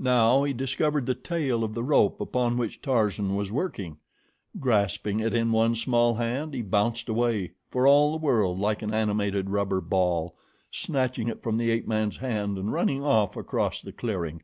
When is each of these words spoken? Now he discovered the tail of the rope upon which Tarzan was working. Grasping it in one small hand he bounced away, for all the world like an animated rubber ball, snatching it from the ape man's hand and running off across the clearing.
Now 0.00 0.42
he 0.42 0.52
discovered 0.52 1.06
the 1.06 1.14
tail 1.14 1.62
of 1.62 1.74
the 1.74 1.84
rope 1.84 2.20
upon 2.20 2.56
which 2.56 2.82
Tarzan 2.82 3.36
was 3.36 3.52
working. 3.52 3.98
Grasping 4.58 5.20
it 5.20 5.32
in 5.32 5.52
one 5.52 5.76
small 5.76 6.16
hand 6.16 6.54
he 6.54 6.60
bounced 6.62 7.08
away, 7.08 7.52
for 7.70 7.86
all 7.86 8.10
the 8.10 8.16
world 8.24 8.58
like 8.58 8.82
an 8.82 8.92
animated 8.92 9.48
rubber 9.48 9.80
ball, 9.80 10.34
snatching 10.72 11.28
it 11.28 11.40
from 11.40 11.56
the 11.56 11.70
ape 11.70 11.86
man's 11.86 12.16
hand 12.16 12.58
and 12.58 12.72
running 12.72 13.04
off 13.04 13.36
across 13.36 13.80
the 13.80 13.92
clearing. 13.92 14.42